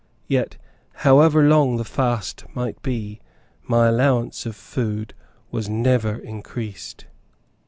Yet, 0.27 0.57
however 1.05 1.47
long 1.47 1.77
the 1.77 1.83
fast 1.85 2.43
might 2.55 2.81
be, 2.81 3.19
my 3.67 3.85
allowance 3.87 4.47
of 4.47 4.55
food 4.55 5.13
was 5.51 5.69
never 5.69 6.15
increased. 6.15 7.05